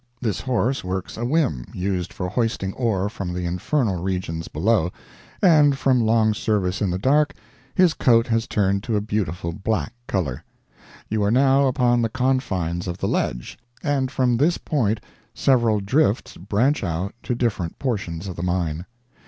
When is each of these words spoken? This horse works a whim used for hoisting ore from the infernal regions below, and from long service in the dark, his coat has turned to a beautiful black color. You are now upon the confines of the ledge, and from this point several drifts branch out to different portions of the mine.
This 0.19 0.41
horse 0.41 0.83
works 0.83 1.15
a 1.15 1.23
whim 1.23 1.63
used 1.75 2.11
for 2.11 2.27
hoisting 2.27 2.73
ore 2.73 3.07
from 3.07 3.33
the 3.33 3.45
infernal 3.45 4.01
regions 4.01 4.47
below, 4.47 4.91
and 5.43 5.77
from 5.77 6.01
long 6.01 6.33
service 6.33 6.81
in 6.81 6.89
the 6.89 6.97
dark, 6.97 7.35
his 7.75 7.93
coat 7.93 8.25
has 8.25 8.47
turned 8.47 8.81
to 8.81 8.95
a 8.95 8.99
beautiful 9.01 9.51
black 9.51 9.93
color. 10.07 10.43
You 11.07 11.21
are 11.23 11.29
now 11.29 11.67
upon 11.67 12.01
the 12.01 12.09
confines 12.09 12.87
of 12.87 12.97
the 12.97 13.07
ledge, 13.07 13.59
and 13.83 14.09
from 14.09 14.37
this 14.37 14.57
point 14.57 15.01
several 15.35 15.79
drifts 15.79 16.35
branch 16.35 16.83
out 16.83 17.13
to 17.21 17.35
different 17.35 17.77
portions 17.77 18.27
of 18.27 18.35
the 18.35 18.41
mine. 18.41 18.87